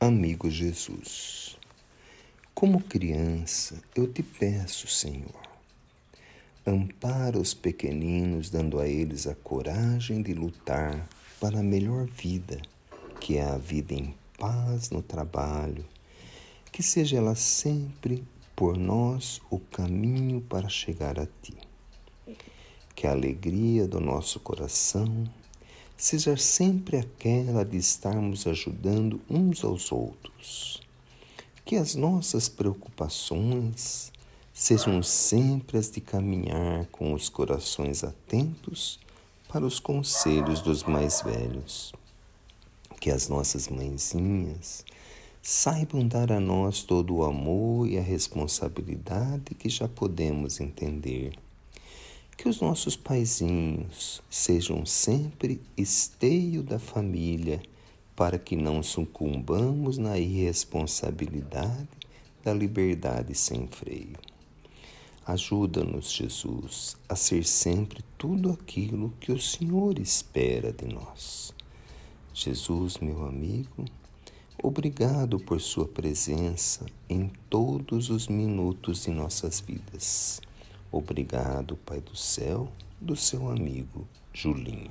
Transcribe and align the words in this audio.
Amigo 0.00 0.48
Jesus, 0.48 1.56
como 2.54 2.80
criança, 2.80 3.82
eu 3.96 4.06
te 4.06 4.22
peço, 4.22 4.86
Senhor, 4.86 5.42
ampara 6.64 7.36
os 7.36 7.52
pequeninos, 7.52 8.48
dando 8.48 8.78
a 8.78 8.86
eles 8.86 9.26
a 9.26 9.34
coragem 9.34 10.22
de 10.22 10.34
lutar 10.34 11.08
para 11.40 11.58
a 11.58 11.64
melhor 11.64 12.06
vida, 12.06 12.62
que 13.20 13.38
é 13.38 13.44
a 13.44 13.58
vida 13.58 13.92
em 13.92 14.14
paz 14.38 14.90
no 14.90 15.02
trabalho, 15.02 15.84
que 16.70 16.80
seja 16.80 17.16
ela 17.16 17.34
sempre 17.34 18.22
por 18.54 18.76
nós 18.76 19.42
o 19.50 19.58
caminho 19.58 20.40
para 20.42 20.68
chegar 20.68 21.18
a 21.18 21.26
Ti. 21.42 21.58
Que 22.94 23.08
a 23.08 23.10
alegria 23.10 23.88
do 23.88 23.98
nosso 23.98 24.38
coração 24.38 25.28
seja 25.98 26.36
sempre 26.36 26.96
aquela 26.96 27.64
de 27.64 27.76
estarmos 27.76 28.46
ajudando 28.46 29.20
uns 29.28 29.64
aos 29.64 29.90
outros. 29.90 30.80
Que 31.64 31.74
as 31.74 31.96
nossas 31.96 32.48
preocupações 32.48 34.12
sejam 34.54 35.02
sempre 35.02 35.76
as 35.76 35.90
de 35.90 36.00
caminhar 36.00 36.86
com 36.86 37.12
os 37.12 37.28
corações 37.28 38.04
atentos 38.04 39.00
para 39.48 39.66
os 39.66 39.80
conselhos 39.80 40.60
dos 40.60 40.84
mais 40.84 41.20
velhos. 41.20 41.92
Que 43.00 43.10
as 43.10 43.28
nossas 43.28 43.68
mãezinhas 43.68 44.84
saibam 45.42 46.06
dar 46.06 46.30
a 46.30 46.38
nós 46.38 46.84
todo 46.84 47.16
o 47.16 47.24
amor 47.24 47.88
e 47.88 47.98
a 47.98 48.02
responsabilidade 48.02 49.52
que 49.54 49.68
já 49.68 49.88
podemos 49.88 50.60
entender 50.60 51.32
que 52.38 52.48
os 52.48 52.60
nossos 52.60 52.96
paizinhos 52.96 54.22
sejam 54.30 54.86
sempre 54.86 55.60
esteio 55.76 56.62
da 56.62 56.78
família, 56.78 57.60
para 58.14 58.38
que 58.38 58.54
não 58.54 58.80
sucumbamos 58.80 59.98
na 59.98 60.16
irresponsabilidade 60.16 61.88
da 62.44 62.54
liberdade 62.54 63.34
sem 63.34 63.66
freio. 63.66 64.16
Ajuda-nos, 65.26 66.12
Jesus, 66.12 66.96
a 67.08 67.16
ser 67.16 67.44
sempre 67.44 68.04
tudo 68.16 68.52
aquilo 68.52 69.12
que 69.18 69.32
o 69.32 69.40
Senhor 69.40 69.98
espera 69.98 70.72
de 70.72 70.86
nós. 70.86 71.52
Jesus, 72.32 72.98
meu 72.98 73.26
amigo, 73.26 73.84
obrigado 74.62 75.40
por 75.40 75.60
Sua 75.60 75.88
presença 75.88 76.86
em 77.08 77.32
todos 77.50 78.10
os 78.10 78.28
minutos 78.28 79.02
de 79.02 79.10
nossas 79.10 79.58
vidas. 79.58 80.40
Obrigado, 80.90 81.76
Pai 81.76 82.00
do 82.00 82.16
céu, 82.16 82.72
do 83.00 83.14
seu 83.14 83.50
amigo 83.50 84.08
Julinho. 84.32 84.90